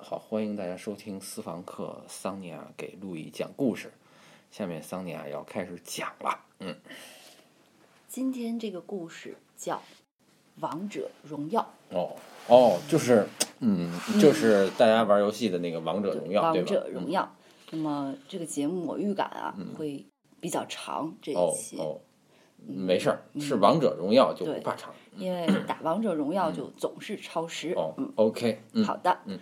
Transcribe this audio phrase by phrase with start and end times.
[0.00, 3.92] 好，欢迎大家收听私房课桑尼亚给路易讲故事。
[4.48, 6.38] 下面桑尼亚要开始讲了。
[6.60, 6.76] 嗯，
[8.06, 9.74] 今天这个故事叫
[10.60, 12.14] 《王者荣耀哦
[12.46, 13.26] 哦，就是
[13.58, 13.90] 嗯，
[14.20, 16.28] 就是大家玩游戏的那个王者荣》。
[16.30, 16.64] 耀，对王？
[16.64, 17.34] 者荣耀。
[17.72, 20.06] 那么这个节目我预感啊会
[20.40, 22.00] 比较长，这哦一期，哦，
[22.64, 24.94] 没事儿，是王者荣耀就不怕长。
[25.16, 27.72] 因为打王者荣耀就总是超时。
[27.74, 29.38] 哦嗯，，OK，嗯，好的，嗯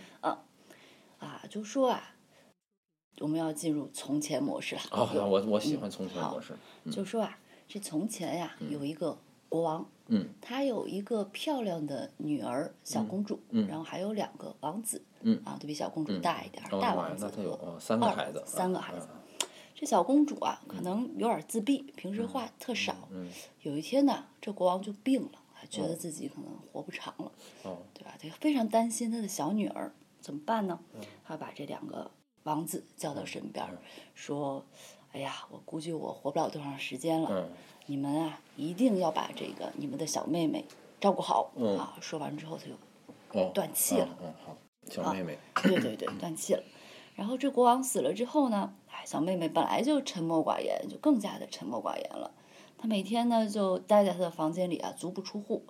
[1.27, 2.15] 啊，就说啊，
[3.19, 4.83] 我们要进入从前模式了。
[4.93, 6.55] 哦，我我喜欢从前模式。
[6.91, 19.07] 就说啊，这从前呀、有一个国王，嗯他有一个漂亮的女儿小公主，嗯然后还有两个王子，嗯啊，都比小公主大一点大王，子他有三个孩子，三个孩子。
[19.13, 19.21] 嗯
[19.79, 22.97] 这小公主啊，可能有点自闭，平时话特少。
[23.11, 27.31] 嗯有一天呢，这国王就病了，他觉得自己可能活不长了，
[27.65, 28.17] 哦对吧？
[28.19, 30.79] 他非常担心他的小女儿，怎么办呢？
[30.95, 32.11] 嗯他把这两个
[32.45, 33.79] 王子叫到身边儿，
[34.15, 34.65] 说
[35.13, 37.51] ：“哎呀，我估计我活不了多长时间了，嗯
[37.87, 40.65] 你们啊，一定要把这个你们的小妹妹
[41.01, 44.57] 照顾好、嗯啊！”说完之后，他就哦，断气了嗯，嗯好，
[44.89, 46.63] 小妹妹，对对对， 断气了。
[47.15, 52.33] 然后这国王死了之后呢，哎，小妹妹本来就沉默寡言，就更加的沉默寡言了。
[52.79, 55.65] 她每天呢就待在她的房间里啊，足不出户。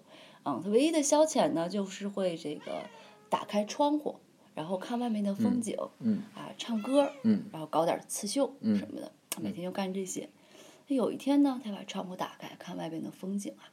[0.45, 2.83] 嗯，她唯一的消遣呢，就是会这个
[3.31, 4.17] 打开窗户，
[4.57, 10.31] 然后看外面的风景，嗯啊，唱歌，嗯然后搞点刺绣嗯什么的，她每天就干这些。
[10.89, 13.69] 那有一天呢，他把窗户打开，看外边的风景啊。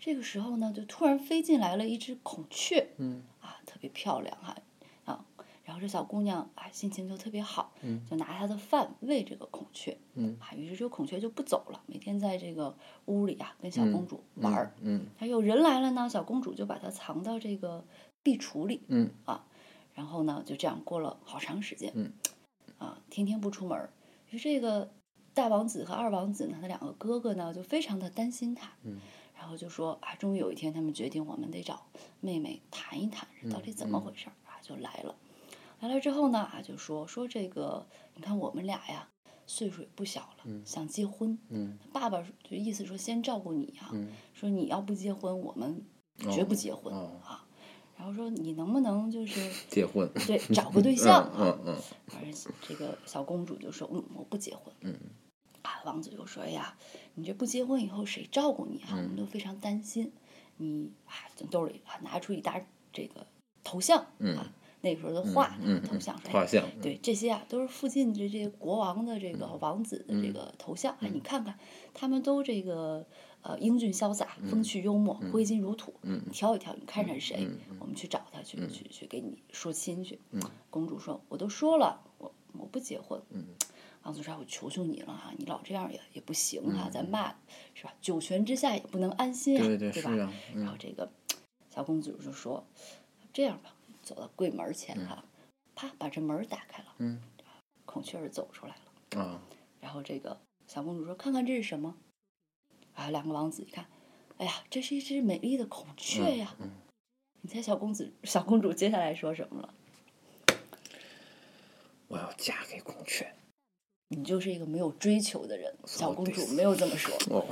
[0.00, 4.56] 这个时候呢，就突然飞进来了一只孔雀，嗯啊，特别漂亮哈、
[5.04, 5.24] 啊，
[5.62, 14.74] 然后这小姑娘啊，心情就特别好，嗯就拿她的饭喂这个孔雀，嗯啊，于是这个孔雀就不走了，每天在这个屋里啊跟小公主玩儿。
[14.80, 17.84] 嗯还有人来了呢，小公主就把它藏到这个
[18.24, 19.10] 壁橱里，嗯
[19.94, 22.12] 然后呢就这样过了好长时间，嗯
[22.78, 23.90] 啊，天天不出门儿。
[24.30, 24.92] 于是这个
[25.32, 29.00] 大王子和二王子呢，他两个哥哥呢就非常的担心他，嗯
[29.36, 31.86] 然后就说啊，终于有一天他们决定我们得找
[32.20, 34.58] 妹妹谈一谈，这到底怎么回事儿啊？
[34.62, 35.14] 就来了，
[35.80, 39.08] 来了之后呢啊，就说说这个，你看我们俩呀，
[39.46, 41.38] 岁数也不小了，想结婚。
[41.50, 45.84] 嗯爸爸就意思说先照顾你啊，嗯说你要不结婚，我们
[46.32, 47.43] 绝不结婚、哦啊。
[48.04, 51.36] 然后说你能不能就是 结婚，对找个对象啊？
[51.40, 51.76] 嗯嗯
[52.06, 54.94] 反正这个小公主就说：“嗯，我不结婚。”嗯
[55.62, 56.76] 啊，王子就说：“哎呀，
[57.14, 58.88] 你这不结婚以后谁照顾你啊？
[58.92, 60.12] 我嗯们都非常担心。
[60.58, 62.60] 你啊，从兜里啊拿出一沓
[62.92, 63.26] 这个
[63.62, 64.04] 头像
[64.84, 66.14] 那个时候的画嗯头像，
[66.80, 71.58] 对，这些啊都是附近这这些国王的这个嗯王子的这个头像，哎，你看看，
[71.94, 73.04] 他们都这个
[73.42, 80.20] 呃英俊潇洒、风趣幽默、挥金如土，嗯你挑一挑，你看上谁，嗯我们去找他去去去给你说亲去。
[80.30, 80.40] 嗯
[80.70, 83.46] 公主说：“我都说了，我我不结婚。”嗯
[84.02, 87.34] 王子说：“我求求你了哈，你老这样也也不行哈，咱骂
[87.72, 87.94] 是吧？
[88.02, 90.10] 九泉之下也不能安心啊，嗯对对吧？
[90.54, 91.10] 然后这个
[91.74, 92.66] 小公主就说
[93.32, 93.73] ：“这样吧，
[94.04, 95.24] 走到柜门前哈，
[95.74, 97.20] 啪把这门打开了，嗯
[97.84, 99.20] 孔雀儿走出来了。
[99.22, 99.40] 啊
[99.80, 101.94] 然后这个小公主说：‘看看这是什么？’
[102.94, 103.86] 啊，两个王子一看，
[104.38, 106.54] 哎呀，这是一只美丽的孔雀呀！
[106.60, 106.70] 嗯
[107.42, 109.74] 你猜小公子 小公主接下来说什么了？
[112.08, 113.34] 我要嫁给孔雀。
[114.08, 115.74] 你就是一个没有追求的人。
[115.86, 117.44] 小公主没有这么说，哦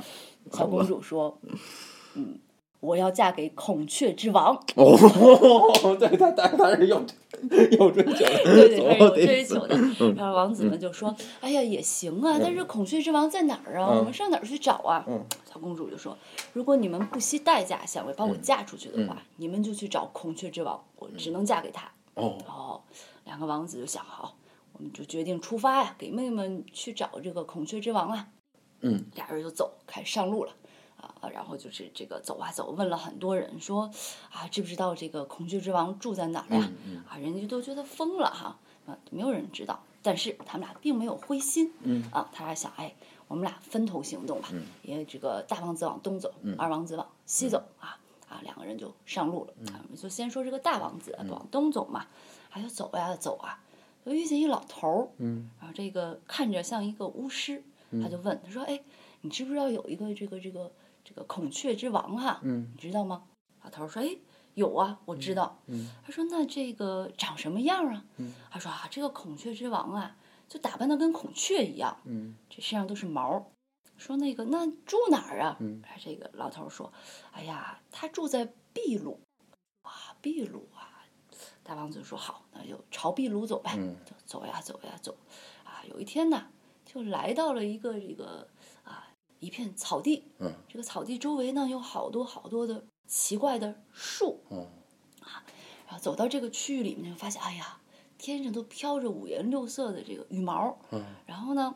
[0.51, 1.39] 小公主说
[2.15, 2.39] ：‘嗯，
[2.83, 4.97] 我要嫁给孔雀之王。’哦，
[5.97, 7.01] 对他他他是有
[7.79, 10.13] 有追求的，对对，他是有追求的。
[10.17, 13.95] 然后王子们就说：“哎呀，也行啊，但是孔雀之王在哪儿啊？
[13.97, 16.17] 我们上哪儿去找啊？”嗯小公主就说
[16.51, 21.89] ：“如果你们不惜代价想为把我嫁出去的话，你们就去找孔雀之王，我只能嫁给他。
[22.15, 22.81] 哦哦，
[23.25, 24.35] 两个王子就想好，
[24.73, 28.27] 我们就决定出发呀，给妹妹们去找这个孔雀之王啊。
[28.81, 30.51] 嗯俩人就走，开始上路了。
[31.23, 33.89] 啊，然后就是这个走啊走，问了很多人说，
[34.29, 36.69] 啊，知不知道这个孔雀之王住在哪儿呀？
[36.85, 39.81] 嗯啊，人家都觉得疯了哈，啊，没有人知道。
[40.01, 42.93] 但是他们俩并没有灰心，嗯啊，他俩想，哎，
[43.29, 47.97] 我们俩分头行动吧，嗯因为这个大王子往东走，二王子往西走啊，
[48.27, 49.53] 啊，两个人就上路了。
[49.71, 52.05] 啊，我们就先说这个大王子往东走嘛，
[52.49, 53.63] 还就走呀走啊，
[54.05, 57.63] 就遇见一老头儿，嗯然后这个看着像一个巫师，
[58.01, 58.81] 他就问他说：“哎，
[59.21, 60.69] 你知不知道有一个这个这个
[61.13, 63.23] 这个孔雀之王哈、嗯你知道吗？”
[63.63, 64.17] 老头儿说：“哎，
[64.55, 65.59] 有啊，我知道。
[65.67, 70.15] 嗯他说：“那这个长什么样啊？”嗯他说：“啊，这个孔雀之王啊，
[70.49, 73.51] 就打扮的跟孔雀一样，嗯这身上都是毛。”
[73.95, 75.57] 说那个那住哪儿啊？
[75.59, 76.91] 嗯哎这个老头儿说
[77.31, 79.19] ：“哎呀，他住在秘鲁。”
[79.83, 81.05] 啊，秘鲁啊，
[81.61, 85.15] 大王子说好，那就朝秘鲁走呗，嗯就走呀走呀走，
[85.63, 86.47] 啊，有一天呢，
[86.85, 88.52] 就来到了一个这个啊
[89.42, 94.66] 一片草地，嗯这个草地周围呢有好多好多的奇怪的树，嗯
[95.86, 97.78] 然后走到这个区域里面，就发现，哎呀，
[98.18, 101.74] 天上都飘着五颜六色的这个羽毛，嗯然后呢，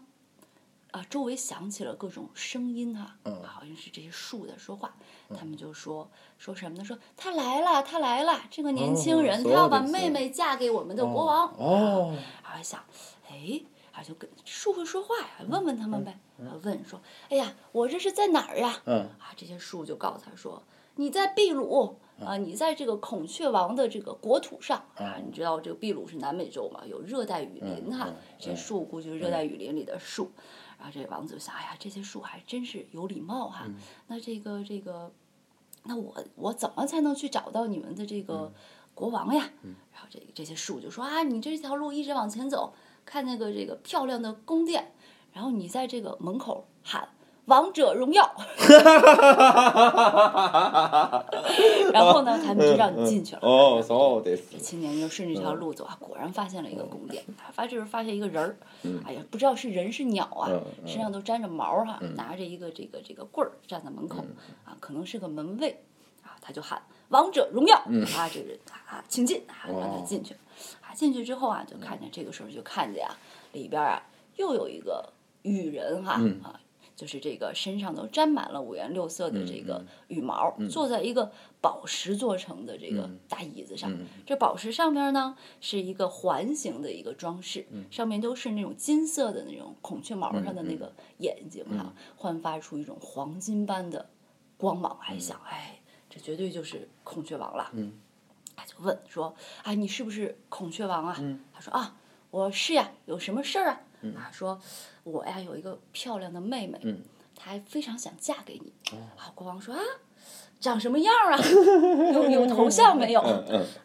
[0.90, 4.94] 啊，周围响起了各种声音哈、嗯好像是这些树在说话，
[5.38, 6.84] 他们就说说什么呢？
[6.84, 11.54] 说他来了，他来了，这个年轻人、哦他要把そうです妹妹嫁给我们的国王。
[11.56, 12.84] 哦然后想，
[13.30, 13.62] 哎，
[13.97, 16.19] 啊就跟树会说话呀，问问他们呗。
[16.39, 18.79] 啊问说，哎呀，我这是在哪儿呀？
[18.85, 20.61] 嗯啊，这些树就告诉他说
[20.95, 30.31] ：“你在秘鲁啊，你在这个孔雀王的这个国土上啊，你知道这个秘鲁是南美洲嘛，有热带雨林哈嗯，这些树估计是热带雨林里的树。
[30.77, 33.67] 然后这王子就想，哎呀，这些树还真是有礼貌哈。
[34.05, 35.11] 那这个这个，
[35.85, 38.53] 那我我怎么才能去找到你们的这个
[38.93, 39.49] 国王呀？
[39.91, 42.75] 然后这这些树就说啊，你这条路一直往前走，
[43.06, 44.92] 看那个这个漂亮的宫殿，
[45.32, 47.08] 然后你在这个门口喊“
[47.46, 48.30] 王者荣耀”，
[51.92, 53.40] 然后呢，他们就让你进去了。
[53.42, 54.58] 哦，そうです。
[54.60, 58.56] 青年就顺着这条路走啊，果然发现了一个宫殿，啊发就是发现一个人儿，
[59.04, 64.18] 哎呀，不知道是人是鸟啊嗯，嗯身上都沾着毛哈、拿着一个这个这个棍儿站在门口，
[64.64, 65.82] 啊，可能是个门卫，
[66.22, 68.58] 啊，他就喊王者荣耀，啊，这个人
[68.88, 70.38] 啊，请进，啊，让他进去，啊，
[70.97, 73.13] 进去之后啊，就看见这个时候就看见啊，
[73.53, 74.01] 里边啊
[74.35, 75.13] 又有一个
[75.43, 76.13] 羽人哈、
[76.43, 76.59] 啊。
[76.97, 83.95] 就是这个身上都沾满了五颜六色的这个羽毛，坐在一个宝石做成的这个大椅子上。
[84.25, 94.09] 这宝石上边呢是一个环形的一个装饰，上面都是那种金色的那种孔雀毛上的那个眼睛哈、焕发出一种黄金般的
[94.57, 94.97] 光芒。
[94.99, 95.79] 还想，哎，
[96.09, 97.69] 这绝对就是孔雀王了。
[97.73, 97.93] 嗯
[98.57, 99.33] 他就问说
[99.63, 101.15] ：“啊，你是不是孔雀王啊？”
[101.53, 101.95] 他说：“啊，
[102.31, 103.81] 我是呀，有什么事儿啊？”
[104.17, 104.59] 啊，说
[105.05, 107.01] ：“我呀有一个漂亮的妹妹，嗯
[107.35, 108.97] 她还非常想嫁给你。
[109.15, 109.81] 啊，国王说：“啊，
[110.59, 111.37] 长什么样啊？
[112.13, 113.21] 有有头像没有？”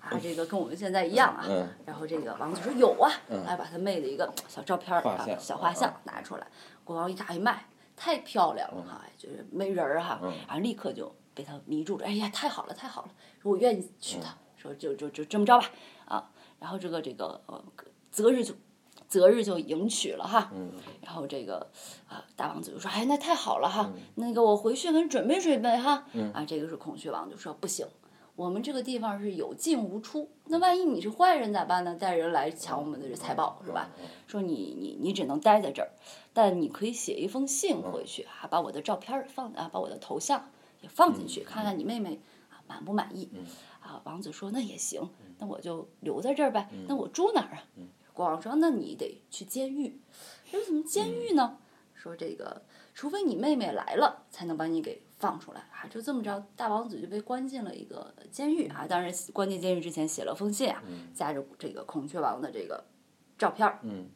[0.00, 1.44] 啊，这个跟我们现在一样啊。
[1.46, 3.12] 嗯然后这个王子说：“有啊。
[3.46, 6.46] 来把他妹的一个小照片儿啊，小画像拿出来。
[6.84, 12.06] 国王一打一卖，太漂亮了哈，就是没人儿哈，然后立刻就被他迷住了。
[12.06, 13.10] 哎呀，太好了，太好了，
[13.42, 14.34] 说我愿意娶她。
[14.62, 15.70] 说就就就这么着吧，
[16.04, 16.30] 啊，
[16.60, 17.62] 然后这个这个呃
[18.12, 18.54] 择日就
[19.08, 20.52] 择日就迎娶了哈，
[21.00, 21.66] 然后这个
[22.08, 27.86] 啊大王子就说，哎，那太好了哈，那个我回去给你准备准备哈，啊，这个是孔雀王就说不行。
[28.34, 31.94] 我们这个地方是有进无出，那万一你是坏人咋办呢？
[31.94, 33.90] 带人来抢我们的这财宝是吧？
[34.26, 35.90] 说你你你只能待在这儿，
[36.32, 40.48] 但你可以写一封信回去啊，把我的照片儿放啊，把我的头像
[40.80, 43.28] 也放进去，看看你妹妹啊满不满意。
[43.92, 45.06] 啊，王子说那也行，
[45.38, 46.70] 那我就留在这儿呗。
[46.88, 47.62] 那我住哪儿啊？
[48.14, 50.00] 国王说那你得去监狱。
[50.44, 51.58] 说怎么监狱呢？
[51.94, 52.62] 说这个，
[52.94, 55.86] 除非你妹妹来了，才能把你给放出来啊。
[55.90, 58.86] 就这么着，大王子就被关进了一个监狱啊。
[58.88, 60.82] 当然，关进监狱之前写了封信啊，
[61.14, 62.84] 夹着这个孔雀王的这个
[63.36, 63.78] 照片儿。
[63.82, 64.08] 嗯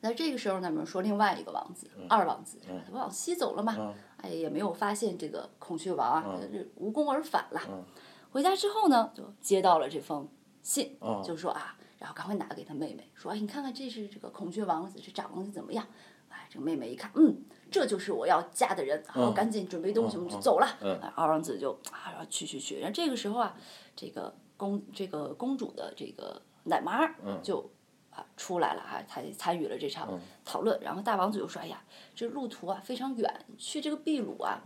[0.00, 7.60] 那这个时候呢，我们说另外一个王子，二王子，他往西走了嘛，嗯哎，也没有发现这个孔雀王啊，嗯无功而返了。
[8.34, 10.28] 嗯回家之后呢，就接到了这封
[10.60, 15.86] 信，哦就说啊，然后赶快拿给他妹妹，说，哎，你看看这是这个孔雀王子，这长得怎么样？
[16.28, 20.66] 哎，这个妹妹一看，嗯，这就是我要嫁的人，好，赶紧准备东西，我们就走了。
[21.14, 23.56] 二王子就啊，然后去去去，然后这个时候啊，
[23.94, 27.70] 这个公这个公主的这个奶妈嗯就。
[28.10, 30.80] 啊，出来了哈，她也参与了这场讨论。
[30.80, 31.82] 然后大王子就说：“哎呀，
[32.14, 34.62] 这路途啊非常远，去这个秘鲁啊，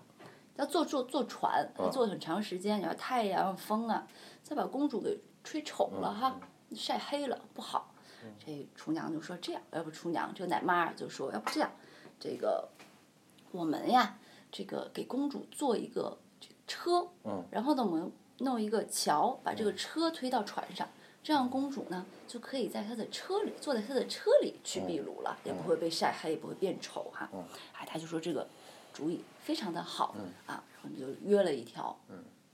[0.59, 4.07] 要坐坐坐船，要坐很长时间，然后太阳、风啊，
[4.43, 6.39] 再把公主给吹丑了哈，
[6.75, 7.95] 晒黑了不好。”
[8.45, 11.71] 这厨娘就说：“这样，要不厨娘这个奶妈就说，要不这样，
[12.19, 12.69] 这个
[13.53, 14.19] 我们呀，
[14.51, 16.19] 这个给公主做一个
[16.67, 20.89] 车，嗯然后呢，我们弄一个桥，把这个车推到船上，
[21.23, 27.31] 这样公主呢就可以在她的车里，坐在她的车里去秘鲁了，也不会被晒黑，也不会变丑哈。
[27.75, 28.47] 哎，他就说这个
[28.93, 30.15] 主意非常的好
[30.47, 31.99] 啊，然后就约了一条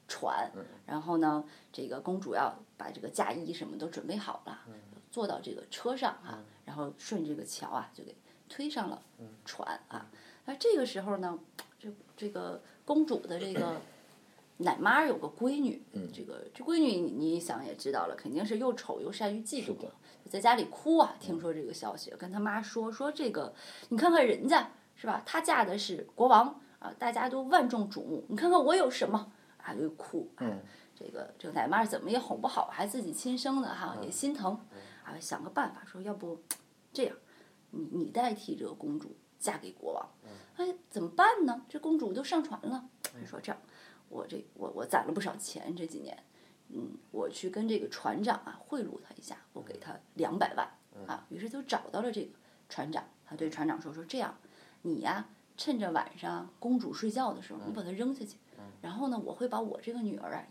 [0.06, 0.48] 船，
[0.86, 4.60] 然后呢，这个公主要把这个嫁衣什么都准备好了，
[5.10, 8.14] 坐到这个车上啊，然后顺这个桥啊就给
[8.48, 9.02] 推上了
[9.44, 10.06] 船啊。
[10.44, 11.36] 那这个时候呢，
[11.80, 13.80] 这这个公主的这个
[14.58, 15.82] 奶妈有个闺女，
[16.14, 19.74] 这个这闺女你你想也知道了，肯定是又丑又善于嫉妒
[20.30, 21.16] 在家里哭啊。
[21.18, 23.52] 听说这个消息，跟她妈说说这个，
[23.88, 25.20] 你看看人家是吧？
[25.26, 29.72] 她嫁的是国王啊，大家都万众瞩目，你看看我有什么啊？
[29.74, 30.30] 就哭。
[30.36, 30.60] 啊嗯
[30.96, 34.56] 这个这个奶妈怎么也哄不好，还自己亲生的哈，也心疼，
[35.02, 36.40] 啊，想个办法说，要不
[36.92, 37.16] 这样，
[37.72, 40.08] 你你代替这个公主嫁给国王，
[40.54, 41.66] 哎，怎么办呢？
[41.68, 42.88] 这公主都上船了，
[43.26, 43.60] 说这样，
[44.08, 46.16] 我这我我攒了不少钱这几年，
[46.68, 50.64] 嗯，我去跟这个船长啊贿赂他一下，我给他两百万
[51.08, 52.30] 啊，于是就找到了这个
[52.68, 54.38] 船长，他对船长说说这样，
[54.82, 55.28] 你呀。
[55.56, 58.36] 趁着晚上公主睡觉的时候，你把她扔下去，
[58.82, 60.42] 然后呢，我会把我这个女儿啊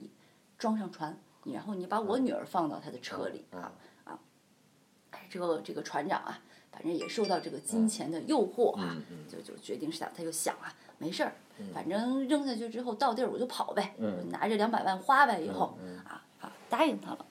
[0.57, 3.71] 装上船，然后你把我女儿放到她的车里啊
[4.05, 4.19] 啊！
[5.11, 6.39] 哎，这个这个船长啊，
[6.71, 8.95] 反正也受到这个金钱的诱惑啊，
[9.27, 11.33] 就就决定是想，他就想啊，没事儿，
[11.73, 13.93] 反正扔下去之后到地儿我就跑呗，
[14.31, 17.25] 拿着两百万花呗，以后啊啊，答应他了，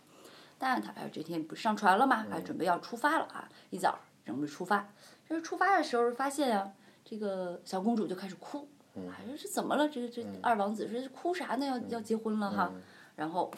[0.59, 2.27] 答应他，哎，这天不上船了吗？
[2.31, 4.87] 哎，准备要出发了啊，一早准备出发，
[5.27, 6.73] 这出发的时候发现啊。
[7.13, 8.67] 这个小公主就开始哭，
[8.97, 9.87] 哎，说这怎么了？
[9.87, 11.67] 这这二王子说哭啥呢？
[11.67, 12.73] 要要结婚了哈。
[13.15, 13.53] 然后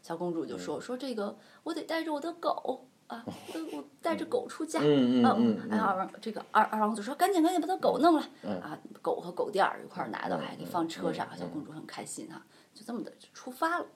[0.00, 4.80] 小公主就说说这个我得带着我的狗啊，我我带着狗出嫁。
[4.80, 5.78] 嗯嗯嗯。
[5.78, 8.22] 二王这个二二王子说赶紧赶紧把他狗弄了
[8.62, 11.28] 啊，狗和狗垫儿一块儿拿到，还给放车上。
[11.36, 13.86] 小公主很开心哈，就这么的出发了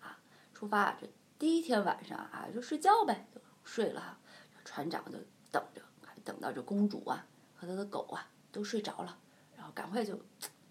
[0.00, 0.16] 啊，
[0.54, 1.08] 出发这
[1.40, 4.16] 第一天晚上啊就睡觉呗，就睡了哈。
[4.64, 5.18] 船长就
[5.50, 5.82] 等着。
[6.24, 7.26] 等到这公主啊
[7.62, 9.16] 和他的狗啊都睡着了，
[9.56, 10.18] 然后赶快就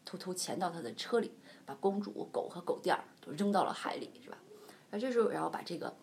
[0.03, 1.31] 偷偷潜到他的车里，
[1.65, 4.37] 把公主、狗和狗垫儿都扔到了海里，是吧？
[4.89, 5.95] 那这时候，然后把这个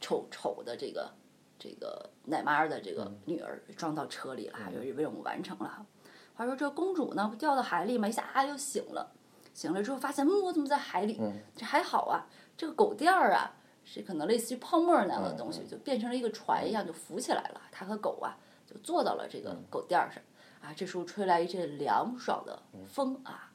[0.00, 1.08] 丑丑的这个
[1.56, 5.86] 这个奶妈的这个女儿装到车里了，就任务完成了。
[6.34, 9.12] 话说这公主呢，不掉到海里嘛，一下啊又醒了，
[9.54, 11.20] 醒了之后发现，嗯，我怎么在海里？
[11.56, 13.54] 这还好啊，这个狗垫儿啊
[13.84, 17.60] 是可能类似于泡沫那样的东西，就变成了一个船一样，就浮起来了。
[17.70, 18.36] 它和狗啊。
[18.66, 20.22] 就坐到了这个狗垫儿上，
[20.60, 23.50] 啊，这时候吹来一阵凉爽的风啊，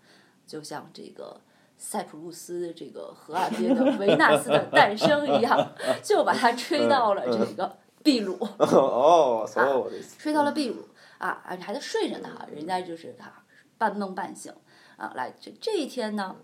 [0.46, 1.40] 就像这个
[1.78, 5.74] 塞浦路斯这个河岸边的维纳斯的诞生一样，
[6.04, 8.38] 就把它吹到了这个秘鲁。
[8.60, 9.48] 哦，
[10.18, 10.88] 吹到了秘鲁
[11.18, 13.32] 啊，还在睡着呢，人家就是他
[13.78, 14.54] 半梦半醒
[14.98, 15.12] 啊。
[15.16, 16.36] 来，这这一天呢，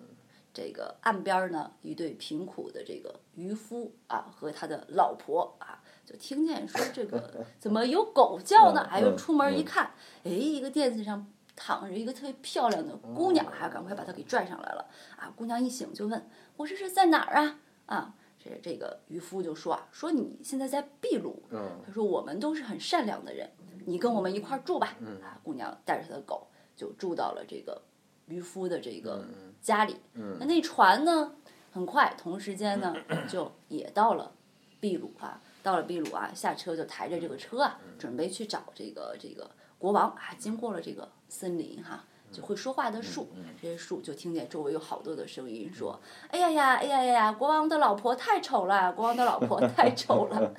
[0.53, 5.81] 这个岸边呢，一对贫苦的这个渔夫啊和他的老婆啊。
[6.05, 8.81] 就听见说这个 怎么有狗叫呢？
[8.81, 9.91] 哎呦，出门一看，
[10.23, 14.85] 哎，一个垫子上躺着一个特别漂亮的姑娘，还赶快把她给拽上来了。
[15.15, 17.59] 啊，姑娘一醒就问我这是在哪儿啊？
[17.85, 21.41] 啊，这这个渔夫就说啊，说你现在在秘鲁。
[21.49, 23.49] 他说我们都是很善良的人，
[23.85, 24.97] 你跟我们一块儿住吧。
[25.23, 27.81] 啊，姑娘带着她的狗就住到了这个
[28.27, 29.25] 渔夫的这个
[29.63, 29.95] 家里。
[30.39, 31.33] 那那船呢，
[31.71, 32.95] 很快同时间呢
[33.27, 34.31] 就也到了
[34.79, 35.41] 秘鲁啊。
[35.63, 40.35] 到了秘鲁啊，下车就抬着这个车啊，准备去找这个这个国王啊。
[40.37, 42.03] 经过了这个森林哈，
[42.33, 43.29] 就会说话的树，
[43.61, 50.53] 这些树就听见周围有好多的声音说：“哎呀呀，哎呀呀呀，国王的老婆太丑了，国王的老婆 太丑了。”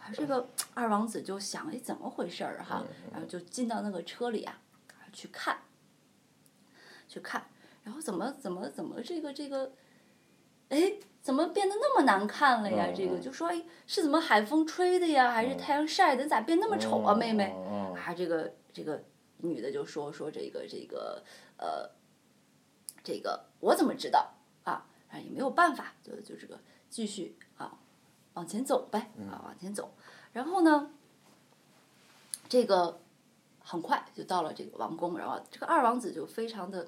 [0.00, 2.82] 啊，这个二王子就想：“哎，怎么回事儿哈？”
[3.12, 4.58] 然后就进到那个车里啊，
[5.12, 5.58] 去看，
[7.06, 7.46] 去看，
[7.86, 9.72] 然后怎么怎么怎么这个这个，
[10.68, 10.98] 哎。
[11.26, 12.86] 怎么变得那么难看了呀？
[12.94, 16.24] 这个就说哎，是怎么海风吹的呀，还是太阳晒的？
[16.24, 17.52] 咋变那么丑啊，妹妹？
[17.96, 19.02] 啊，这个这个
[19.38, 21.20] 女的就说说这个这个
[21.56, 21.90] 呃，
[23.02, 24.86] 这个我怎么知道啊？
[25.10, 27.76] 啊，也没有办法，就就这个继续啊，
[28.34, 29.92] 往前走呗，啊，往前走。
[30.32, 30.92] 然后呢，
[32.48, 33.00] 这个
[33.58, 36.86] 很快就到了这个王宫，然后这个二王子就非常的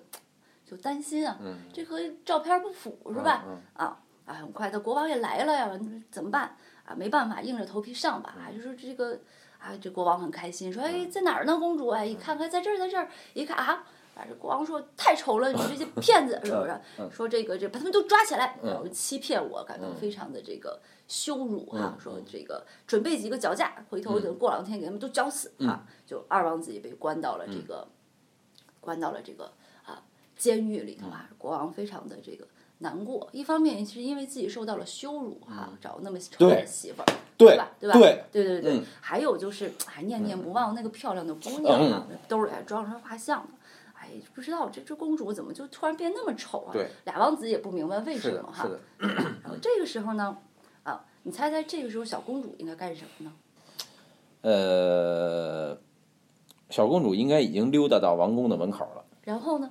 [0.68, 1.38] 就担心啊，
[1.72, 3.44] 这和照片不符是吧？
[3.74, 4.00] 啊。
[4.26, 5.70] 啊，很快，的国王也来了呀，
[6.10, 6.54] 怎么办？
[6.84, 8.36] 啊，没办法，硬着头皮上吧。
[8.38, 9.18] 啊就说这个，
[9.58, 11.88] 啊，这国王很开心，说，哎，在哪儿呢，公主？
[11.88, 13.08] 哎，一看，看，在这儿，在这儿。
[13.32, 13.82] 一看啊，
[14.14, 16.78] 啊，这国王说，太丑了，你这些 骗子，是不是？
[17.10, 21.96] 说这个，这把他们都抓起来，然后欺骗我，感到非常的这个羞辱哈。
[21.98, 25.86] 说这个，准备几个脚架，回头等过两天给他们都绞死啊。
[26.04, 27.88] 就二王子也被关到了这个，
[28.78, 29.52] 关到了这个啊
[30.38, 31.28] 监狱里头啊。
[31.36, 32.46] 国王非常的这个。
[32.80, 37.68] 难过，一方面是因为自己受到了羞辱哈，找那么丑的媳妇儿，对吧？
[37.80, 37.98] 对吧？
[37.98, 43.48] 对对对对，还有就是还念念不忘那个漂亮的姑娘啊，兜里还装着画像呢。
[43.94, 46.74] 哎，不知道这这公主怎么就突然变那么丑啊？
[47.04, 48.70] 俩王子也不明白为什么哈。
[49.42, 50.38] 然后这个时候呢，
[50.84, 53.32] 啊，你猜猜这个时候小公主应该干什么呢？
[54.42, 55.76] 呃，
[56.70, 59.04] 小公主应该已经溜达到王宫的门口了。
[59.24, 59.68] 然后呢？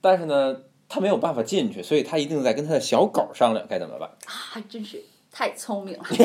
[0.00, 0.62] 但是呢？
[0.90, 4.08] 他没有办法进去，所以他一定在跟他的小狗商量该怎么办。
[4.24, 6.04] 啊，真是太聪明了。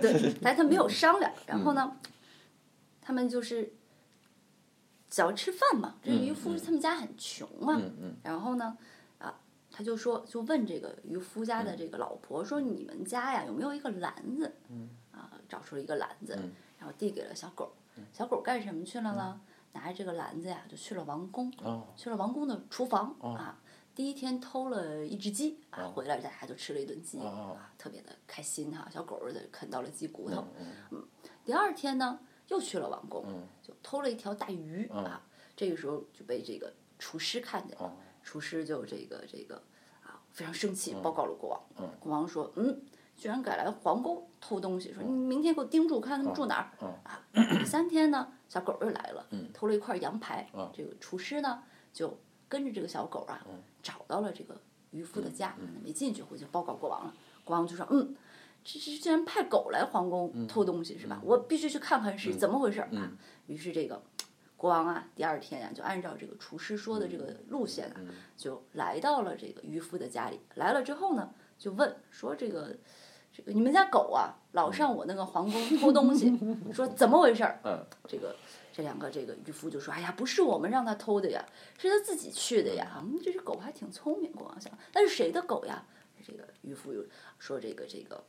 [0.00, 1.32] 对， 但他没有商量。
[1.44, 1.96] 然后呢，
[3.02, 3.72] 他们就是
[5.08, 5.96] 想要吃饭嘛。
[6.04, 7.82] 这渔夫他们家很穷嘛。
[8.22, 8.78] 然后呢，
[9.18, 9.40] 啊，
[9.72, 14.54] 他就说就问这个渔夫家的这个老婆说你们家呀有没有一个篮子？
[15.10, 16.38] 啊，找出了一个篮子，
[16.78, 17.74] 然后递给了小狗。
[18.12, 19.40] 小狗干什么去了呢？
[19.72, 23.60] 拿着这个篮子呀，就去了王宫，哦去了王宫的厨房啊。
[23.94, 28.88] 第一天偷了一只鸡啊，回来大家就吃了一顿鸡哦啊，特别的开心哈。
[28.90, 30.44] 小狗儿的啃到了鸡骨头。
[30.90, 31.02] 嗯，
[31.44, 33.24] 第二天呢，又去了王宫，
[33.60, 35.22] 就偷了一条大鱼啊。
[35.56, 39.56] 这个时候就被这个厨师看见了，厨师就这个这个
[40.02, 41.90] 啊非常生气，报告了国王。
[41.98, 42.80] 国王说：“嗯，
[43.16, 46.70] 居然敢来皇宫偷东西，说你明天给我盯住，看他们住哪儿。”
[47.04, 50.46] 啊，第三天呢，小狗又来了，偷了一块羊排。
[50.74, 52.18] 这个厨师呢就
[52.50, 53.40] 跟着这个小狗啊，
[53.82, 57.14] 找到了这个渔夫的家，没进去，回去报告国王了。
[57.44, 58.14] 国王就说：“嗯。”
[58.62, 61.18] 这这竟然派狗来皇宫偷东西是吧？
[61.24, 63.10] 我必须去看看是怎么回事儿啊！
[63.46, 64.02] 于是这个
[64.54, 68.00] 国王啊，第二天呀、就按照这个厨师说的这个路线啊，
[68.36, 70.38] 就来到了这个渔夫的家里。
[70.56, 72.76] 来了之后呢，就问说这个
[73.40, 76.38] 这个你们家狗啊，老上我那个皇宫偷东西，
[76.74, 77.58] 说怎么回事儿？
[77.64, 78.36] 嗯这个
[78.70, 81.42] 这两个这个渔夫就说：“哎呀，不是我们让他偷的呀，
[81.78, 83.00] 是他自己去的呀。
[83.02, 85.82] 嗯，这只狗还挺聪明。”国王想，那是谁的狗呀？
[86.26, 87.02] 这个渔夫又
[87.38, 88.22] 说：“这个这个，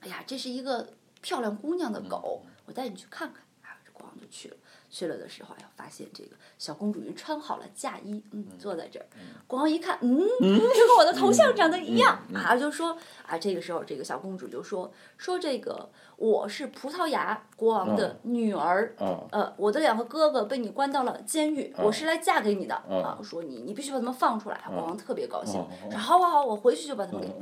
[0.00, 0.88] 哎呀，这是一个
[1.20, 4.56] 漂亮姑娘的狗，我带你去看看。”啊，这国王就去了。
[4.92, 9.06] 去了的时候呀，发现这个小公主已经穿好了嫁衣，嗯，坐在这儿。
[9.46, 12.94] 国王一看，嗯，这跟我的头像长得一样啊，就说
[13.26, 24.60] 啊，这个时候这个小公主就说说这个我是葡萄牙国王的女儿，嗯呃，我的两个哥哥被你关到了监狱，我是来嫁给你的啊，说你你必须把他们放出来。
[24.68, 25.54] 国王特别高兴，
[25.90, 27.32] 说好好好，我回去就把他们给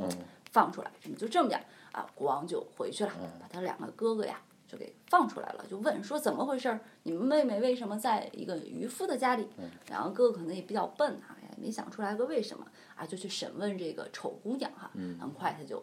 [0.53, 0.91] 放出来。
[1.19, 4.41] 就这么样啊，国王就回去了，把他两个哥哥呀。
[4.71, 6.79] 就给放出来了，就问说怎么回事儿？
[7.03, 9.49] 你们妹妹为什么在一个渔夫的家里？
[9.89, 14.89] 两个哥哥可能也比较笨啊，也没想出来个为什么啊，就去审问这个丑姑娘哈。
[15.19, 15.83] 很快他就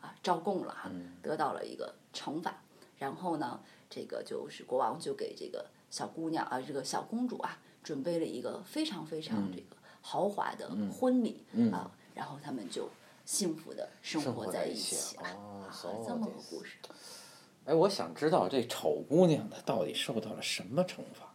[0.00, 2.56] 啊招供了哈，得到了一个惩罚。
[2.96, 3.60] 然后呢，
[3.90, 12.88] 这个就是国王就给这个小姑娘啊，这个小公主啊，准备了一个非常非常这个豪华的婚礼啊，然后他们就
[13.26, 15.24] 幸福的生活在一起了。
[15.36, 15.68] 哦啊，
[16.06, 16.78] 这么个故事。
[17.64, 21.28] 哎，我想知道这丑姑娘她到底受到了什么惩罚？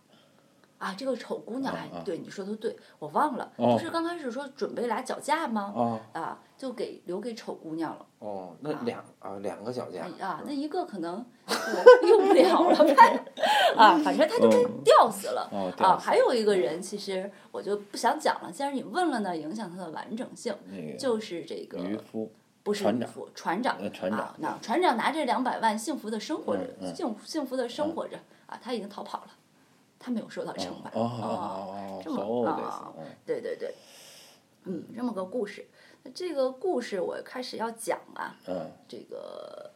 [0.77, 5.73] 啊，这个丑姑娘，哎啊，对你说的对，我忘了，哦不是刚开始说准备俩脚架吗？
[5.75, 8.05] 哦啊，就给留给丑姑娘了。
[8.19, 13.25] 哦，那两啊两个脚架哎啊，那一个可能就用不了了呗。
[13.75, 15.49] 啊，反正他就被吊死了。
[15.79, 22.31] 啊，还有一个人，其实我就不想讲了，既然你问了呢，影响它的完整性，那个就是这个渔夫
[22.66, 29.30] 不是船长渔夫，船长呃船长啊，那船长拿着两百万，幸福的生活着，嗯嗯幸幸福的生活着啊，他已经逃跑了，
[29.98, 30.90] 他没有受到惩罚。
[30.90, 33.74] 哦哦哦哦，这么そうです啊嗯对对对，
[34.64, 35.66] 嗯，这么个故事。
[36.04, 39.70] 那这个故事我开始要讲啊，嗯这个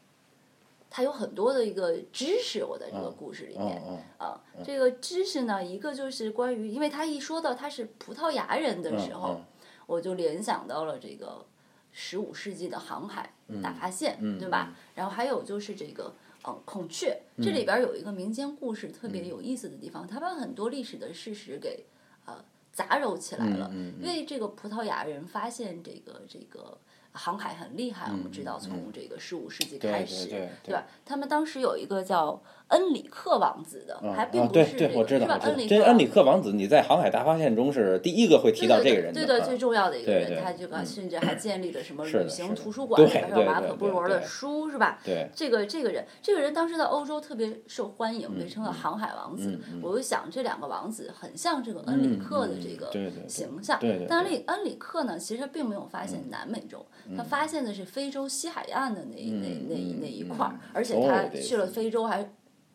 [0.88, 3.82] 它有很多的一个知识，我在这个故事里面。
[3.88, 9.44] 嗯啊，这个知识呢，一个就是关于，因为他一说到他是葡萄牙人的时候，嗯
[9.86, 11.44] 我就联想到了这个
[11.91, 14.75] 十五世纪的航海大发现，嗯对吧？
[14.95, 16.13] 然后还有就是这个。
[16.43, 21.85] 嗯，孔雀这里边有一个民间故事，特别有意思的地方，它把很多历史的事实给
[22.25, 23.69] 呃杂糅起来了。
[23.71, 26.75] 嗯嗯因为这个葡萄牙人发现这个这个
[27.11, 30.87] 航海很厉害，我们知道从这个十五世纪开始，对对吧？
[31.05, 35.19] 他们当时有一个叫恩里克王子的，还并不是这对，我个是吧？
[35.19, 43.01] 知道我知道恩里克这恩里克王子，你在航海大发现中是第一个会提到这个人的，对对，啊最重要的一个人，他这个甚至还建立了什么旅行图书馆，
[43.45, 44.99] 马可波罗的书，是吧？
[45.03, 45.29] 对。
[45.35, 49.57] 这个这个人，这个人当时在欧洲特别受欢迎，被嗯称为航海王子。
[49.81, 52.91] 我就想，这两个王子很像这个恩里克的这个
[53.27, 53.79] 形象。
[54.07, 56.85] 但是恩里克呢，其实并没有发现南美洲，
[57.17, 62.29] 他发现的是非洲西海岸的那那那嗯那一块而且哦他去了非洲还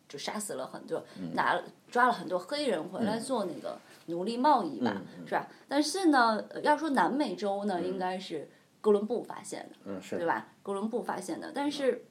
[0.07, 5.47] 就杀死了很多，拿了抓了很多黑人回来做那个奴隶贸易吧，是吧？
[5.67, 10.53] 但是呢，呃要说南美洲呢，应该是哥伦布发现的，对吧？
[10.63, 12.05] 哥伦布发现的，但是，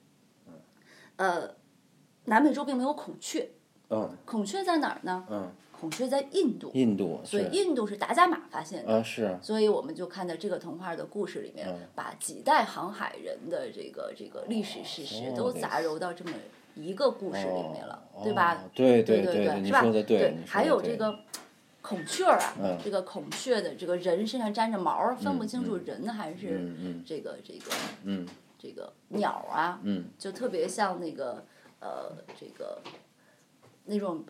[1.16, 1.54] 呃，
[2.24, 3.48] 南美洲并没有孔雀，
[3.88, 4.10] 嗯。
[4.24, 5.26] 孔雀在哪儿呢？
[5.30, 8.96] 嗯，孔雀在印度，印度所以印度是达伽马发现的。
[8.96, 9.38] 啊是。
[9.40, 11.88] 所以我们就看到这个童话的故事里面，嗯。
[11.94, 16.32] 把几代航海人的这个这个历史事实都杂糅到这么
[16.76, 18.70] 一个故事里面了，哦对吧哦？
[18.74, 19.54] 对对对对，是吧？
[19.56, 21.18] 你说的对，还有这个
[21.82, 26.72] 孔雀儿啊，嗯这个孔雀的这个人身上粘着毛儿，分不清楚人还是
[27.06, 27.70] 这个这个
[28.04, 28.26] 嗯
[28.58, 31.44] 这个鸟啊，嗯就特别像那个
[31.80, 32.80] 呃这个
[33.84, 34.24] 那种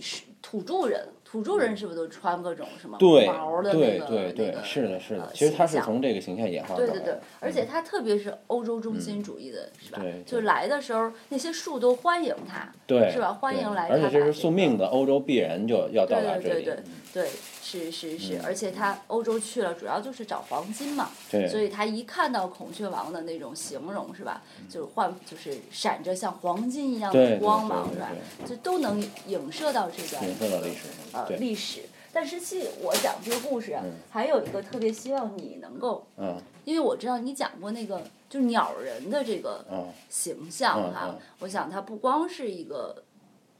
[0.00, 5.22] 是土著人，土著人是不是都穿各种什么毛的那对个对对那，个是的，是的。
[5.22, 5.30] 呃。
[5.32, 10.02] 其实它是从这个形象演化对对对过来的，而且他特别是欧洲中心主义的，是吧？
[10.24, 13.32] 就来的时候，那些树都欢迎他，对，是吧？
[13.32, 13.88] 欢迎对来。
[13.88, 16.62] 而且这是宿命的，欧洲必然就要到达这里。
[16.62, 17.30] 对对对对，
[17.62, 21.48] 是是是，而且他欧洲去了，主要就是找黄金嘛，对。
[21.48, 24.42] 所以他一看到孔雀王的那种形容，是吧？
[24.68, 28.46] 就是幻，就是闪着像黄金一样的对对光芒，是吧对。
[28.46, 28.48] 对？
[28.48, 31.82] 这都能影射到这段影射到历史上呃历史。
[32.12, 36.40] 但是其实我讲这个故事啊，还有一个特别希望你能够，嗯。
[36.64, 39.86] 因为我知道你讲过那个就鸟人的这个嗯。
[40.08, 43.02] 形象嗯哈嗯，我想它不光是一个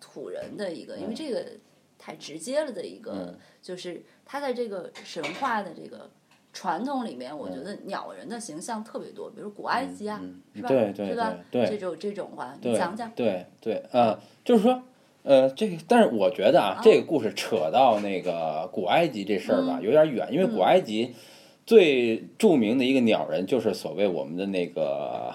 [0.01, 1.45] 土人的一个，因为这个
[1.99, 3.35] 太直接了的一个，嗯。
[3.61, 6.09] 就是它在这个神话的这个
[6.55, 10.19] 传统里面，我觉得鸟人的形象特别多，比如古埃及啊，
[10.55, 10.69] 是吧？
[10.73, 11.37] 嗯对吧？
[11.51, 11.67] 对。
[11.67, 13.11] 对这种这种话，你讲讲。
[13.11, 14.83] 对对，呃，就是说，
[15.27, 19.83] 呃，这个，但是我觉得啊，这个故事扯到那个古埃及这事儿吧，嗯。
[19.83, 21.15] 有点远，因为古埃及
[21.67, 25.35] 最著名的一个鸟人就是所谓我们的那个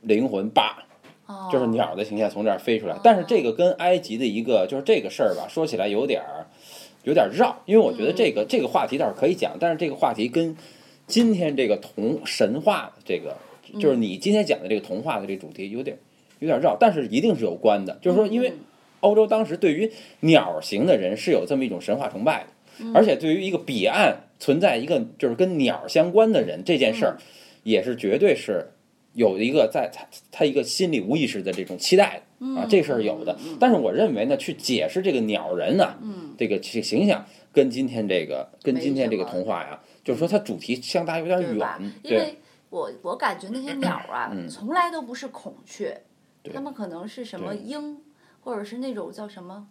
[0.00, 0.84] 灵魂八，
[1.26, 2.96] 哦就是鸟的形象从这儿飞出来。
[3.02, 6.46] 但是这个跟埃及的一个就是这个事儿吧，说起来有点儿
[7.02, 10.56] 有点儿绕，因为我觉得这个、这个话题倒是可以讲，但是这个话题跟
[11.08, 13.36] 今天这个童神话这个，
[13.80, 15.98] 就是你今天讲的这个童话的这个主题有点
[16.38, 17.98] 有点绕，但是一定是有关的。
[18.00, 18.58] 就是说，因为嗯
[19.00, 27.18] 欧洲当时对于鸟型的人是有这么一种神话崇拜的，而且对于一个彼岸存在一个就是跟鸟相关的人这件事儿，
[27.62, 28.72] 也是绝对是
[29.14, 33.36] 有一个在他他一个心理无意识的这种期待的啊，这事儿有的。
[33.58, 35.96] 但是我认为呢，去解释这个鸟人呢，
[36.38, 41.92] 这个这个形象跟今天这个跟今天这个童话呀，就是说它主题相差有点远，？
[42.02, 42.36] 对因为
[42.70, 46.00] 我我感觉那些鸟啊，从来都不是孔雀，
[46.54, 47.98] 它们可能是什么鹰，
[48.48, 49.66] 或者是那种叫什么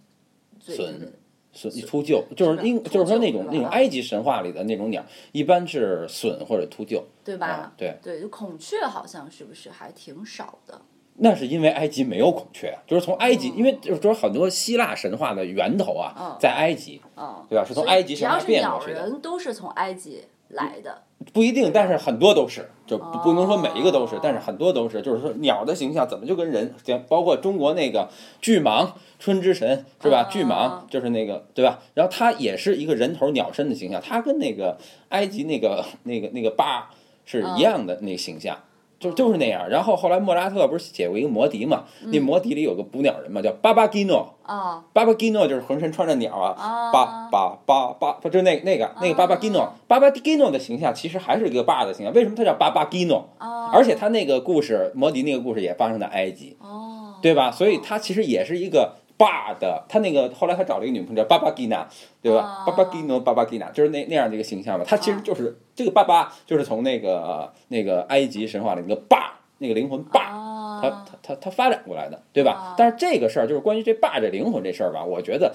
[0.60, 1.12] 嘴隼的
[1.52, 7.48] 隼秃鹫，就是应就是说那种那种埃及神话里的那种鸟，一般是隼或者秃鹫对吧？
[7.48, 7.98] 啊，对。
[8.04, 10.80] 对，就孔雀好像是不是还挺少的？
[11.16, 17.66] 那是因为埃及没有孔雀啊，就是从埃及，因为就是说很多希腊神话的源头啊嗯，在埃及，嗯，对吧？
[17.66, 21.02] 是从埃及神话只要是鸟人都是从埃及来的。
[21.34, 28.10] 不一定，但是很多都是，就不不能说每一个都是哦，但是很多都是，就是说鸟的形象怎么就跟人，像包括中国那个
[28.42, 30.28] 巨蟒，春之神是吧？
[30.30, 31.80] 嗯巨蟒就是那个对吧？
[31.94, 34.78] 然后它也是一个人头鸟身的形象，它跟那个
[35.10, 36.90] 埃及那个那个那个八
[37.26, 38.58] 是一样的那个形象。
[39.00, 41.84] 就就是那样，然后后来莫扎特不是写过一个魔笛嘛？
[42.06, 52.14] 那魔笛里有个捕鸟人嘛，叫巴巴基诺，啊巴巴基诺就是浑身穿着鸟啊，巴巴巴巴巴，就是那那个那个巴巴基诺，巴巴基诺的形象其实还是一个巴的形象。
[52.14, 53.30] 为什么他叫巴巴基诺？
[53.38, 53.70] 啊！
[53.72, 57.52] 而且他那个故事，摩笛那个故事也发生在埃及，哦，对吧？
[57.52, 59.84] 所以他其实也是一个巴的。
[59.90, 61.88] 他那个后来他找了一个女朋友叫巴巴吉娜，
[62.22, 62.64] 对吧啊？
[62.66, 64.86] 巴巴吉诺，巴巴吉娜，就是那那样的一个形象吧。
[64.88, 70.22] 他其实就是这个爸爸，就是从那个那个埃及神话里那个爸，那个灵魂巴。
[70.22, 70.48] 啊
[70.80, 72.76] 它它它它发展过来的，对吧啊？
[72.78, 75.52] 但是这个事儿就是关于这霸这灵魂这事儿吧，我觉得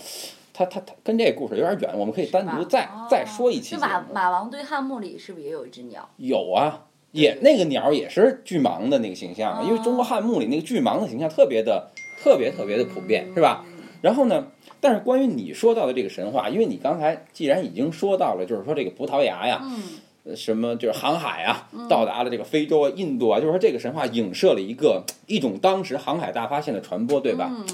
[0.53, 3.77] 他他他跟这个故事有点远，我们可以单独再哦再说一期。
[3.77, 6.09] 马马王堆汉墓里是不是也有一只鸟？
[6.17, 13.65] 有啊，也那个鸟也是巨蟒的那个形象啊，因为中国汉墓里那个巨蟒的形象特别的特别特别的普遍，是吧？
[14.01, 14.49] 然后呢，
[14.81, 19.63] 但是关于你说到的这个神话，因为你刚才既然已经说到了，就是说这个葡萄牙呀，
[20.35, 27.49] 什么就是航海啊，到达了这个非洲啊、印度啊，就是说这个神话影射了一个一种当时航海大发现的传播，对吧？
[27.53, 27.67] 嗯。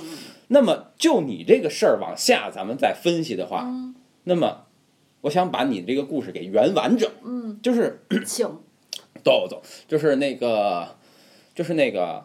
[0.49, 3.95] 那么就你这个事儿往下咱们再分析的话，嗯。
[4.25, 4.65] 那么
[5.23, 8.49] 我想把你这个故事给圆完整，嗯，就是请。
[9.25, 10.95] 豆豆，就是那个，
[11.53, 12.25] 就是那个，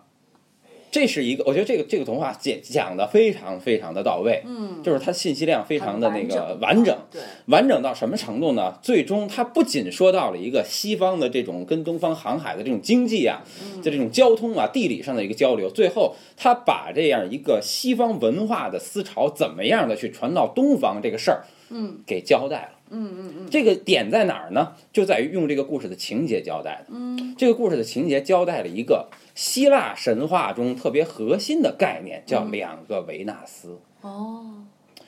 [0.93, 8.77] 这是一个，我觉得这个这个童话讲讲的非常非常的到位，嗯，就是它信息量非常的那个很完整，对，完整到什么程度呢？
[8.83, 13.41] 最终它不仅说到了一个西方的这种跟东方航海的这种经济啊，
[13.81, 22.69] 就这种交通啊、地理上的一个交流，最后他把这样一个西方文化的思潮怎么样的去传到东方这个事儿，嗯，给交代了。
[22.91, 23.47] 嗯嗯嗯。
[23.49, 24.73] 这个点在哪儿呢？
[24.91, 26.93] 就在于用这个故事的情节交代的。
[26.93, 33.79] 嗯，这个故事的情节交代了一个希腊神话中特别核心的概念，叫两个维纳斯。
[34.01, 34.63] 哦，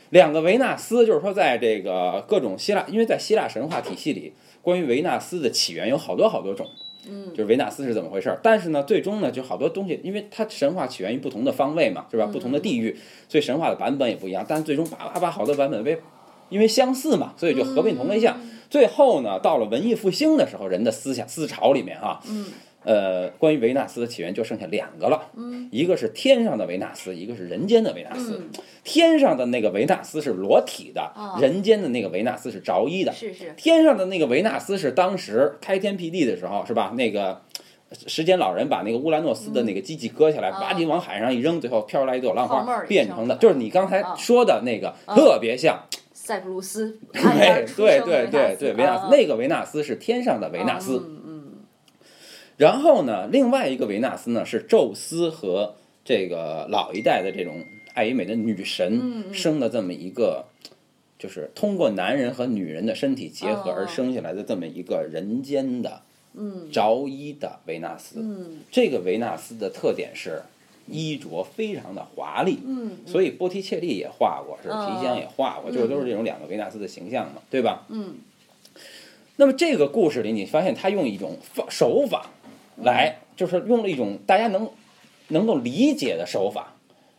[0.09, 6.65] 两个维纳斯就是说，在这个各种希腊，因为在希腊神话体系里，关于维纳斯的起源有好多好多种。
[7.07, 8.39] 嗯就是维纳斯是怎么回事儿？
[8.41, 12.25] 但是呢，最终呢，就好多东西，因为它神话起源于不同的方位嘛，是吧？
[12.25, 12.97] 不同的地域，
[13.29, 14.43] 所以神话的版本也不一样。
[14.47, 16.01] 但最终叭叭叭好多版本被，
[16.49, 18.39] 因为相似嘛，所以就合并同类项。
[18.71, 22.47] 最后呢，到了文艺复兴的时候，人的思想思潮里面哈，嗯
[22.85, 28.39] 呃，关于维纳斯的起源就剩下两个了，嗯，一个是天上的维纳斯，一个是人间的维纳斯。
[28.39, 28.49] 嗯。
[28.83, 33.11] 天上的那个维纳斯是裸体的，哦人间的那个维纳斯是着衣的。
[33.11, 36.93] 是是，天上的那个维纳斯是当时开天辟地的时候，是吧？
[36.95, 37.41] 那个
[38.05, 45.83] 时间老人把那个乌兰诺斯的那个机器割下来，啊吧唧往海上一扔，最后飘出来一朵浪花，变成的，就是你刚才啊说的那个，特别像。
[46.13, 49.03] 塞浦路斯，对对对对维纳斯。
[49.03, 51.03] 啊那个维纳斯是天上的维纳斯。
[52.57, 57.63] 然后呢，另外一个维纳斯呢是宙斯和这个老一代的这种
[57.93, 60.45] 爱与美的女神生的这么一个，
[61.19, 66.01] 就是通过男人和女人的身体结合而生下来的这么一个人间的
[66.33, 66.69] 嗯。
[66.71, 68.19] 着衣的维纳斯。
[68.19, 68.59] 嗯。
[68.71, 70.41] 这个维纳斯的特点是
[70.87, 77.85] 衣着非常的华丽，嗯所以波提切利也画过，是哦提香也画过，就是都是这种两个维纳斯的形象嘛，对吧？
[77.89, 78.15] 嗯。
[79.37, 82.29] 那么这个故事里，你发现他用一种方手法
[82.77, 84.69] 来，就是用了一种大家能
[85.29, 86.73] 能够理解的手法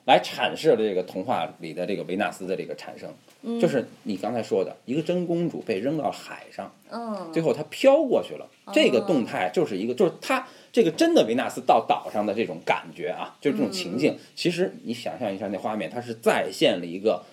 [0.04, 7.32] 来阐释了这个童话里的这个维纳斯的这个产生，嗯，就是你刚才说的一个真公主被扔到海上，嗯。
[7.32, 14.16] 最后她飘过去了，这个动态就是一个，就是她这个真的维纳斯到岛上的这种感觉啊，就是这种情境。
[14.36, 17.24] 其实你想象一下那画面，它是再现了一个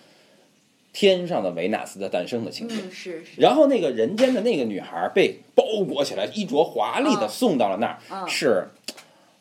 [0.93, 2.77] 天上的维纳斯的诞生的情景。
[2.77, 8.67] 嗯是是，然后那个人间的那个女孩被包裹起来，衣着华丽的啊送到了那儿，啊是，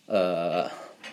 [0.07, 0.69] 呃，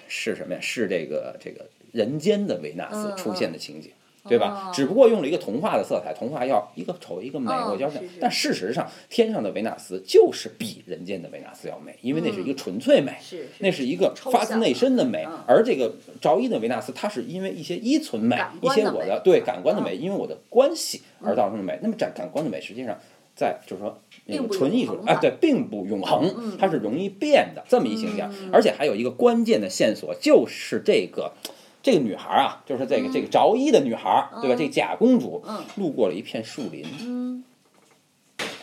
[0.08, 0.60] 是什么呀？
[0.62, 3.92] 是这个这个人间的维纳斯嗯出现的情景。
[4.30, 4.72] 对吧哦？
[4.72, 13.18] 只不过用了一个童话的色彩，童话要一个丑一个美，哦我要这样是是但事实上，天上的维纳斯就是比人间的维纳斯要美，因为那是一个纯粹美，
[13.58, 15.28] 那是一个发自内心的美。
[15.48, 21.80] 而这个着衣的维纳斯，它是因为一些依存美感，一些我的对嗯感官的美，因为我的关系而造成的美。
[21.82, 22.98] 那么这感官的美，实际上
[23.36, 28.50] 在就是说那个纯艺术啊对，并不永恒嗯，它是容易变的这么一形象嗯。
[28.54, 31.34] 而且还有一个关键的线索，就是这个。
[31.82, 34.56] 这个女孩啊，就是这个这个着衣的女孩，对吧？
[34.56, 37.44] 嗯这假公主嗯路过了一片树林，嗯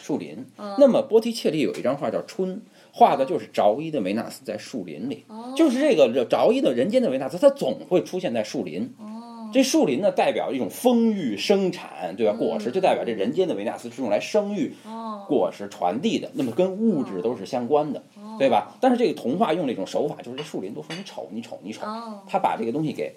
[0.00, 0.44] 树林。
[0.58, 2.56] 嗯那么波提切利有一张画叫《春》，
[2.92, 8.94] 画的就是着衣的维纳斯在树林里，哦就是这个着衣的人间的维纳斯，它总会出现在树林。
[8.98, 12.32] 哦这树林呢，代表一种丰裕生产，对吧？
[12.34, 18.76] 嗯果实就代表这人间的维纳斯是用来生育哦果实传递的，那么跟物质都是相关的，哦对吧？
[18.80, 23.12] 但是这个童话用了一种手法，就是这树林都说你丑，你丑，你丑，哦他把这个东西给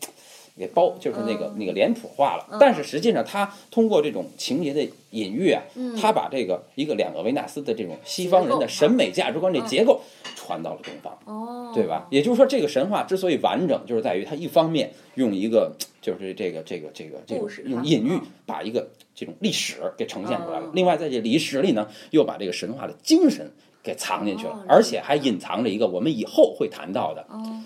[0.58, 2.46] 给包，就是那个、嗯那个脸谱化了。
[2.52, 10.02] 嗯但是实际上，他通过这种情节的隐喻啊，嗯他把这个一个两个维纳斯的这种西方人的审美价值观这嗯结构
[10.36, 11.18] 传到了东方。
[11.26, 12.08] 哦，对吧？？
[12.10, 23.50] 也就是说，这个神话之所以完整，就是在于它一方面用一个就是这个这个这个这种故事哈用隐喻嗯把一个这种历史给呈现出来了嗯，另外在这历史里呢，又把这个神话的精神
[23.84, 27.62] 给藏进去了哦，而且还隐藏着一个我们以后会谈到的哦。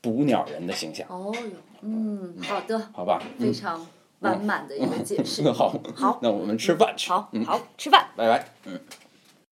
[0.00, 1.50] 捕鸟人的形象，哦哟，
[1.82, 3.22] 嗯，好的，好吧？
[3.38, 3.86] 非常
[4.18, 5.42] 完满的一个解释。
[5.52, 8.08] 好，好，那我们吃饭去，好嗯，好吃饭。
[8.16, 8.80] 拜拜，嗯。